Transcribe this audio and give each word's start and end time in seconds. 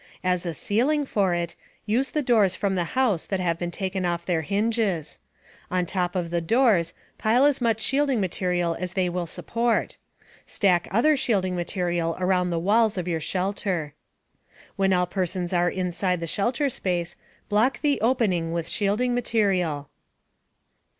As 0.23 0.47
a 0.47 0.53
"ceiling" 0.55 1.05
for 1.05 1.35
it, 1.35 1.55
use 1.85 2.11
doors 2.11 2.55
from 2.55 2.73
the 2.73 2.83
house 2.97 3.27
that 3.27 3.39
have 3.39 3.59
been 3.59 3.69
taken 3.69 4.03
off 4.03 4.25
their 4.25 4.41
hinges. 4.41 5.19
On 5.69 5.85
top 5.85 6.15
of 6.15 6.31
the 6.31 6.41
doors, 6.41 6.95
pile 7.19 7.45
as 7.45 7.61
much 7.61 7.79
shielding 7.79 8.19
material 8.19 8.75
as 8.79 8.93
they 8.93 9.09
will 9.09 9.27
support. 9.27 9.97
Stack 10.47 10.87
other 10.89 11.15
shielding 11.15 11.55
material 11.55 12.17
around 12.19 12.49
the 12.49 12.57
"walls" 12.57 12.97
of 12.97 13.07
your 13.07 13.19
shelter. 13.19 13.93
When 14.75 14.91
all 14.91 15.05
persons 15.05 15.53
are 15.53 15.69
inside 15.69 16.19
the 16.19 16.25
shelter 16.25 16.67
space, 16.67 17.15
block 17.47 17.81
the 17.81 18.01
opening 18.01 18.51
with 18.51 18.67
shielding 18.67 19.13
material. 19.13 19.87